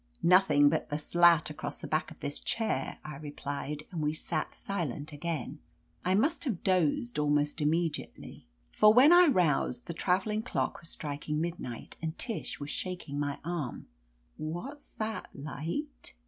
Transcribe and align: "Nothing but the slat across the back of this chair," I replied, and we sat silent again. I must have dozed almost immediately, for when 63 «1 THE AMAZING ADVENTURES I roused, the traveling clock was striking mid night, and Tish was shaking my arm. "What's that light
"Nothing 0.23 0.67
but 0.67 0.89
the 0.89 0.97
slat 0.97 1.51
across 1.51 1.77
the 1.77 1.85
back 1.85 2.09
of 2.09 2.19
this 2.21 2.39
chair," 2.39 2.97
I 3.05 3.17
replied, 3.17 3.83
and 3.91 4.01
we 4.01 4.13
sat 4.13 4.55
silent 4.55 5.13
again. 5.13 5.59
I 6.03 6.15
must 6.15 6.43
have 6.45 6.63
dozed 6.63 7.19
almost 7.19 7.61
immediately, 7.61 8.47
for 8.71 8.91
when 8.95 9.11
63 9.11 9.19
«1 9.19 9.19
THE 9.19 9.23
AMAZING 9.23 9.29
ADVENTURES 9.29 9.59
I 9.61 9.61
roused, 9.61 9.85
the 9.85 9.93
traveling 9.93 10.41
clock 10.41 10.79
was 10.79 10.89
striking 10.89 11.39
mid 11.39 11.59
night, 11.59 11.97
and 12.01 12.17
Tish 12.17 12.59
was 12.59 12.71
shaking 12.71 13.19
my 13.19 13.37
arm. 13.45 13.89
"What's 14.37 14.95
that 14.95 15.27
light 15.35 16.15